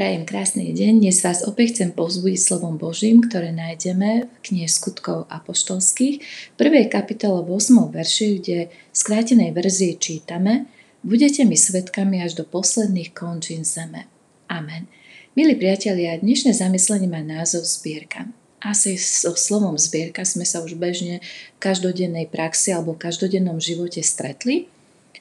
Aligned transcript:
Prajem 0.00 0.24
krásny 0.24 0.72
deň. 0.72 1.04
Dnes 1.04 1.20
vás 1.20 1.44
opäť 1.44 1.76
chcem 1.76 1.92
povzbudiť 1.92 2.40
slovom 2.40 2.80
Božím, 2.80 3.20
ktoré 3.20 3.52
nájdeme 3.52 4.32
v 4.32 4.38
knihe 4.40 4.64
skutkov 4.64 5.28
apoštolských, 5.28 6.24
v 6.24 6.54
prvej 6.56 6.88
kapitole 6.88 7.44
v 7.44 7.60
8. 7.60 7.92
verši, 7.92 8.40
kde 8.40 8.72
v 8.72 8.96
skrátenej 8.96 9.52
verzii 9.52 10.00
čítame 10.00 10.64
Budete 11.04 11.44
mi 11.44 11.52
svetkami 11.52 12.24
až 12.24 12.40
do 12.40 12.48
posledných 12.48 13.12
končín 13.12 13.60
zeme. 13.60 14.08
Amen. 14.48 14.88
Milí 15.36 15.52
priatelia, 15.60 16.16
dnešné 16.16 16.56
zamyslenie 16.56 17.04
má 17.04 17.20
názov 17.20 17.68
zbierka. 17.68 18.24
Asi 18.64 18.96
so 18.96 19.36
slovom 19.36 19.76
zbierka 19.76 20.24
sme 20.24 20.48
sa 20.48 20.64
už 20.64 20.80
bežne 20.80 21.20
v 21.20 21.58
každodennej 21.60 22.24
praxi 22.32 22.72
alebo 22.72 22.96
v 22.96 23.04
každodennom 23.04 23.60
živote 23.60 24.00
stretli. 24.00 24.64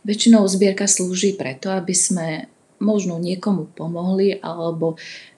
Väčšinou 0.08 0.48
zbierka 0.48 0.88
slúži 0.88 1.36
preto, 1.36 1.68
aby 1.68 1.92
sme 1.92 2.48
možno 2.80 3.20
niekomu 3.20 3.72
pomohli 3.76 4.40
alebo 4.40 4.96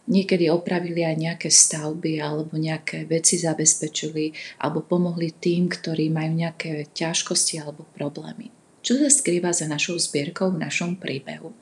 niekedy 0.10 0.50
opravili 0.50 1.06
aj 1.06 1.16
nejaké 1.18 1.50
stavby 1.50 2.22
alebo 2.22 2.58
nejaké 2.58 3.06
veci 3.06 3.38
zabezpečili 3.38 4.34
alebo 4.62 4.86
pomohli 4.86 5.34
tým, 5.34 5.70
ktorí 5.70 6.10
majú 6.10 6.34
nejaké 6.38 6.90
ťažkosti 6.94 7.62
alebo 7.62 7.86
problémy. 7.94 8.50
Čo 8.82 8.98
sa 8.98 9.14
skrýva 9.14 9.54
za 9.54 9.70
našou 9.70 9.98
zbierkou 10.02 10.54
v 10.54 10.62
našom 10.62 10.98
príbehu? 10.98 11.54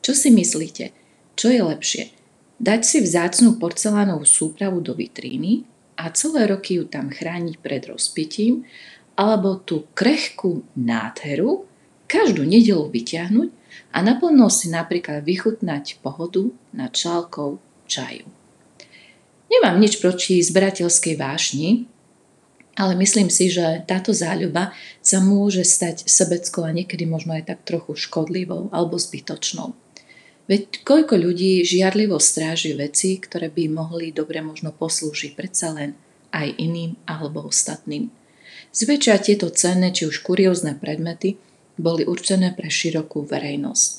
Čo 0.00 0.12
si 0.14 0.30
myslíte? 0.30 0.94
Čo 1.34 1.50
je 1.50 1.62
lepšie? 1.62 2.04
Dať 2.60 2.80
si 2.84 2.98
vzácnú 3.00 3.56
porcelánovú 3.56 4.28
súpravu 4.28 4.78
do 4.84 4.92
vitríny 4.94 5.64
a 5.96 6.12
celé 6.12 6.46
roky 6.46 6.78
ju 6.78 6.84
tam 6.86 7.08
chrániť 7.08 7.56
pred 7.58 7.88
rozpitím, 7.88 8.68
alebo 9.16 9.60
tú 9.60 9.88
krehkú 9.92 10.64
nádheru 10.76 11.68
každú 12.08 12.46
nedelu 12.48 12.88
vyťahnuť 12.88 13.59
a 13.90 13.98
naplno 14.02 14.50
si 14.52 14.70
napríklad 14.70 15.22
vychutnať 15.26 16.00
pohodu 16.04 16.50
nad 16.74 16.94
čálkou 16.94 17.58
čaju. 17.90 18.26
Nemám 19.50 19.82
nič 19.82 19.98
proti 19.98 20.38
zberateľskej 20.38 21.14
vášni, 21.18 21.90
ale 22.78 22.94
myslím 22.96 23.28
si, 23.28 23.50
že 23.50 23.82
táto 23.84 24.14
záľuba 24.14 24.70
sa 25.02 25.18
môže 25.18 25.66
stať 25.66 26.06
sebeckou 26.06 26.62
a 26.62 26.70
niekedy 26.70 27.02
možno 27.04 27.34
aj 27.34 27.50
tak 27.50 27.60
trochu 27.66 27.98
škodlivou 27.98 28.70
alebo 28.70 28.94
zbytočnou. 28.94 29.74
Veď 30.46 30.82
koľko 30.82 31.14
ľudí 31.18 31.62
žiarlivo 31.62 32.18
stráži 32.18 32.74
veci, 32.74 33.18
ktoré 33.18 33.50
by 33.50 33.70
mohli 33.70 34.10
dobre 34.10 34.42
možno 34.42 34.74
poslúžiť 34.74 35.34
predsa 35.38 35.74
len 35.74 35.98
aj 36.30 36.58
iným 36.58 36.98
alebo 37.06 37.46
ostatným. 37.46 38.10
Zväčša 38.70 39.26
tieto 39.26 39.50
cenné 39.50 39.90
či 39.90 40.06
už 40.06 40.22
kuriózne 40.22 40.78
predmety 40.78 41.38
boli 41.80 42.04
určené 42.04 42.52
pre 42.52 42.68
širokú 42.68 43.24
verejnosť. 43.24 43.90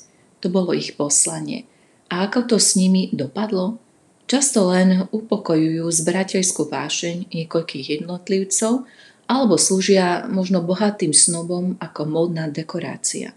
To 0.45 0.47
bolo 0.53 0.77
ich 0.77 0.93
poslanie. 0.93 1.65
A 2.13 2.29
ako 2.29 2.55
to 2.55 2.57
s 2.61 2.77
nimi 2.77 3.09
dopadlo? 3.09 3.81
Často 4.29 4.69
len 4.69 5.09
upokojujú 5.11 5.83
zberateľskú 5.91 6.69
vášeň 6.69 7.33
niekoľkých 7.33 7.99
jednotlivcov 7.99 8.87
alebo 9.27 9.55
slúžia 9.55 10.27
možno 10.27 10.63
bohatým 10.63 11.11
snobom 11.11 11.79
ako 11.79 12.07
módna 12.07 12.51
dekorácia, 12.51 13.31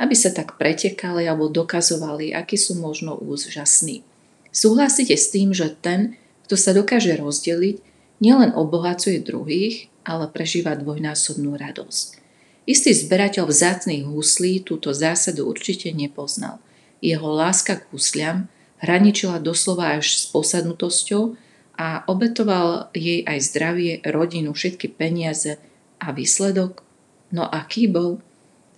aby 0.00 0.16
sa 0.16 0.32
tak 0.32 0.56
pretekali 0.56 1.28
alebo 1.28 1.52
dokazovali, 1.52 2.32
akí 2.32 2.56
sú 2.56 2.80
možno 2.80 3.16
úžasní. 3.16 4.04
Súhlasíte 4.52 5.16
s 5.16 5.28
tým, 5.32 5.52
že 5.52 5.72
ten, 5.80 6.16
kto 6.48 6.56
sa 6.56 6.72
dokáže 6.72 7.12
rozdeliť, 7.16 7.80
nielen 8.24 8.56
obohacuje 8.56 9.20
druhých, 9.20 9.92
ale 10.04 10.28
prežíva 10.28 10.76
dvojnásobnú 10.76 11.56
radosť. 11.56 12.23
Istý 12.64 12.96
zberateľ 12.96 13.44
vzácných 13.44 14.08
húslí 14.08 14.64
túto 14.64 14.96
zásadu 14.96 15.44
určite 15.44 15.92
nepoznal. 15.92 16.64
Jeho 17.04 17.28
láska 17.28 17.76
k 17.76 17.84
húsliam 17.92 18.48
hraničila 18.80 19.36
doslova 19.36 20.00
až 20.00 20.16
s 20.16 20.24
posadnutosťou 20.32 21.36
a 21.76 22.08
obetoval 22.08 22.88
jej 22.96 23.20
aj 23.28 23.38
zdravie, 23.52 23.92
rodinu, 24.08 24.56
všetky 24.56 24.96
peniaze 24.96 25.60
a 26.00 26.16
výsledok. 26.16 26.80
No 27.28 27.44
aký 27.44 27.84
bol? 27.84 28.24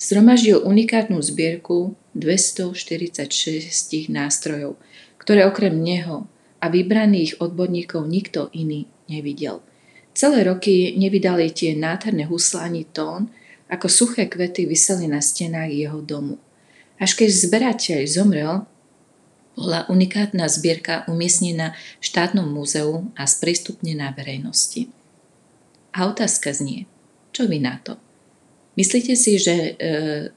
Zhromaždil 0.03 0.66
unikátnu 0.66 1.22
zbierku 1.22 1.94
246 2.18 4.10
nástrojov, 4.10 4.76
ktoré 5.16 5.47
okrem 5.47 5.78
neho 5.78 6.26
a 6.58 6.66
vybraných 6.66 7.38
odborníkov 7.38 8.03
nikto 8.04 8.50
iný 8.50 8.91
nevidel. 9.06 9.62
Celé 10.16 10.42
roky 10.42 10.97
nevydali 10.98 11.54
tie 11.54 11.76
nádherné 11.78 12.26
husla 12.26 12.66
ani 12.66 12.88
tón, 12.88 13.30
ako 13.66 13.87
suché 13.91 14.31
kvety 14.31 14.66
vyseli 14.66 15.10
na 15.10 15.19
stenách 15.19 15.71
jeho 15.71 16.00
domu. 16.03 16.38
Až 17.03 17.19
keď 17.19 17.28
zberateľ 17.31 18.00
zomrel, 18.06 18.54
bola 19.56 19.88
unikátna 19.88 20.47
zbierka 20.53 21.09
umiestnená 21.09 21.72
v 21.99 22.04
štátnom 22.04 22.44
múzeu 22.44 23.09
a 23.16 23.25
sprístupnená 23.25 24.12
verejnosti. 24.12 24.93
A 25.97 26.06
otázka 26.06 26.53
znie, 26.53 26.84
čo 27.32 27.49
vy 27.49 27.59
na 27.59 27.81
to? 27.81 27.97
Myslíte 28.77 29.16
si, 29.16 29.41
že 29.41 29.56
e, 29.56 29.71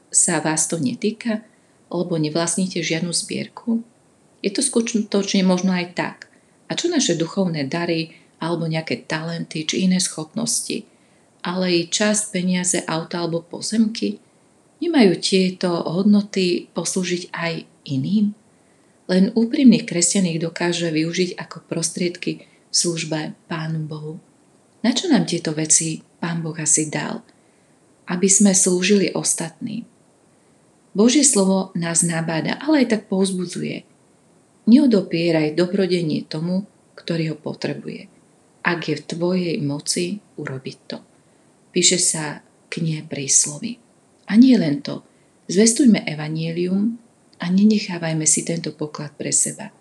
sa 0.08 0.40
vás 0.40 0.64
to 0.64 0.80
netýka, 0.80 1.44
lebo 1.92 2.16
nevlastníte 2.16 2.80
žiadnu 2.80 3.12
zbierku? 3.12 3.84
Je 4.40 4.48
to 4.48 4.64
skutočne 4.64 5.44
možno 5.44 5.76
aj 5.76 5.92
tak. 5.92 6.18
A 6.72 6.72
čo 6.72 6.88
naše 6.88 7.12
duchovné 7.12 7.68
dary 7.68 8.16
alebo 8.40 8.64
nejaké 8.64 9.04
talenty 9.04 9.68
či 9.68 9.84
iné 9.84 10.00
schopnosti– 10.00 10.82
ale 11.40 11.66
i 11.72 11.82
čas, 11.88 12.28
peniaze, 12.28 12.80
auta 12.84 13.24
alebo 13.24 13.44
pozemky? 13.44 14.20
Nemajú 14.80 15.12
tieto 15.20 15.68
hodnoty 15.84 16.72
poslúžiť 16.72 17.32
aj 17.32 17.52
iným? 17.84 18.32
Len 19.10 19.34
úprimný 19.34 19.82
kresťan 19.84 20.30
ich 20.30 20.40
dokáže 20.40 20.88
využiť 20.88 21.36
ako 21.36 21.66
prostriedky 21.66 22.46
v 22.46 22.74
službe 22.74 23.34
Pánu 23.50 23.84
Bohu. 23.84 24.22
Na 24.80 24.96
čo 24.96 25.10
nám 25.10 25.28
tieto 25.28 25.52
veci 25.52 26.00
Pán 26.22 26.40
Boh 26.40 26.56
asi 26.56 26.88
dal? 26.88 27.20
Aby 28.08 28.28
sme 28.30 28.56
slúžili 28.56 29.12
ostatným. 29.12 29.84
Božie 30.96 31.22
slovo 31.22 31.70
nás 31.76 32.02
nabáda, 32.02 32.58
ale 32.62 32.86
aj 32.86 32.96
tak 32.96 33.02
povzbudzuje. 33.06 33.86
Neodopieraj 34.66 35.58
dobrodenie 35.58 36.26
tomu, 36.26 36.66
ktorý 36.98 37.34
ho 37.34 37.36
potrebuje. 37.38 38.10
Ak 38.62 38.86
je 38.86 38.98
v 38.98 39.06
tvojej 39.06 39.56
moci, 39.62 40.20
urobiť 40.36 40.76
to. 40.86 40.98
Píše 41.70 41.98
sa 41.98 42.42
knihe 42.70 43.06
príslovy. 43.06 43.78
A 44.30 44.38
nie 44.38 44.54
len 44.54 44.82
to. 44.82 45.02
Zvestujme 45.50 46.06
evanielium 46.06 46.98
a 47.42 47.50
nenechávajme 47.50 48.26
si 48.26 48.46
tento 48.46 48.70
poklad 48.74 49.14
pre 49.18 49.34
seba. 49.34 49.74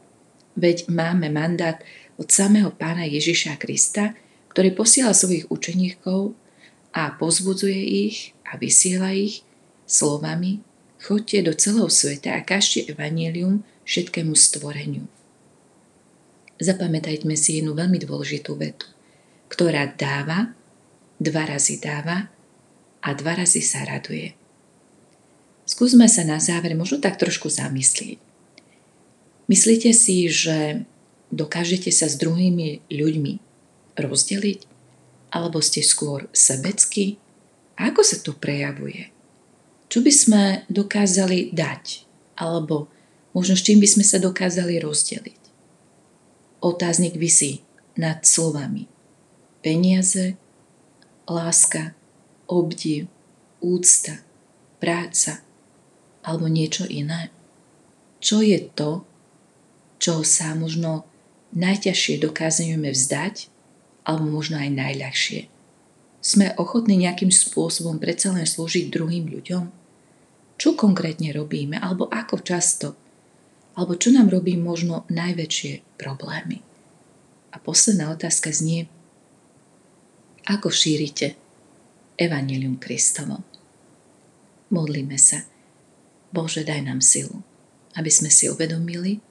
Veď 0.58 0.90
máme 0.90 1.30
mandát 1.30 1.78
od 2.18 2.30
samého 2.30 2.74
pána 2.74 3.06
Ježiša 3.06 3.62
Krista, 3.62 4.18
ktorý 4.50 4.74
posiela 4.74 5.14
svojich 5.14 5.46
učeníkov 5.54 6.34
a 6.92 7.14
pozbudzuje 7.14 7.82
ich 8.10 8.34
a 8.50 8.58
vysiela 8.58 9.14
ich 9.14 9.46
slovami 9.86 10.66
Choďte 11.00 11.48
do 11.48 11.54
celého 11.56 11.88
sveta 11.88 12.36
a 12.36 12.44
kažte 12.44 12.84
evanielium 12.92 13.64
všetkému 13.88 14.36
stvoreniu. 14.36 15.08
Zapamätajme 16.60 17.40
si 17.40 17.64
jednu 17.64 17.72
veľmi 17.72 18.04
dôležitú 18.04 18.60
vetu, 18.60 18.84
ktorá 19.48 19.88
dáva 19.96 20.52
dva 21.20 21.44
razy 21.46 21.78
dáva 21.78 22.32
a 23.04 23.10
dva 23.14 23.36
razy 23.36 23.60
sa 23.60 23.84
raduje. 23.84 24.34
Skúsme 25.70 26.10
sa 26.10 26.26
na 26.26 26.42
záver 26.42 26.74
možno 26.74 26.98
tak 26.98 27.22
trošku 27.22 27.52
zamyslieť. 27.52 28.18
Myslíte 29.46 29.94
si, 29.94 30.26
že 30.26 30.88
dokážete 31.30 31.94
sa 31.94 32.10
s 32.10 32.18
druhými 32.18 32.90
ľuďmi 32.90 33.34
rozdeliť? 34.00 34.60
Alebo 35.30 35.62
ste 35.62 35.86
skôr 35.86 36.26
sebeckí? 36.34 37.22
A 37.78 37.94
ako 37.94 38.02
sa 38.02 38.18
to 38.18 38.34
prejavuje? 38.34 39.14
Čo 39.90 40.02
by 40.02 40.12
sme 40.14 40.44
dokázali 40.70 41.54
dať? 41.54 42.06
Alebo 42.38 42.90
možno 43.34 43.54
s 43.54 43.66
čím 43.66 43.78
by 43.78 43.90
sme 43.90 44.06
sa 44.06 44.18
dokázali 44.18 44.82
rozdeliť? 44.82 45.42
Otáznik 46.66 47.16
vysí 47.18 47.62
nad 47.94 48.26
slovami. 48.26 48.90
Peniaze, 49.62 50.38
láska, 51.30 51.94
obdiv, 52.50 53.06
úcta, 53.62 54.20
práca 54.82 55.46
alebo 56.26 56.50
niečo 56.50 56.90
iné? 56.90 57.32
Čo 58.20 58.44
je 58.44 58.60
to, 58.76 59.08
čo 60.00 60.26
sa 60.28 60.56
možno 60.56 61.08
najťažšie 61.56 62.20
dokázujeme 62.20 62.92
vzdať 62.92 63.48
alebo 64.04 64.28
možno 64.28 64.60
aj 64.60 64.70
najľahšie? 64.74 65.42
Sme 66.20 66.52
ochotní 66.60 67.00
nejakým 67.00 67.32
spôsobom 67.32 67.96
predsa 67.96 68.36
len 68.36 68.44
slúžiť 68.44 68.92
druhým 68.92 69.32
ľuďom? 69.32 69.72
Čo 70.60 70.76
konkrétne 70.76 71.32
robíme 71.32 71.80
alebo 71.80 72.12
ako 72.12 72.44
často? 72.44 72.92
Alebo 73.80 73.96
čo 73.96 74.12
nám 74.12 74.28
robí 74.28 74.60
možno 74.60 75.08
najväčšie 75.08 75.96
problémy? 75.96 76.60
A 77.56 77.58
posledná 77.64 78.12
otázka 78.12 78.52
znie, 78.52 78.92
ako 80.50 80.74
šírite 80.74 81.38
Evangelium 82.18 82.82
Kristovo. 82.82 83.46
Modlíme 84.74 85.18
sa. 85.22 85.46
Bože, 86.34 86.66
daj 86.66 86.82
nám 86.86 87.06
silu, 87.06 87.46
aby 87.94 88.10
sme 88.10 88.34
si 88.34 88.50
uvedomili, 88.50 89.22